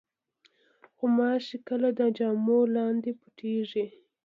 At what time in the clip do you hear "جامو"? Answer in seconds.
2.17-2.59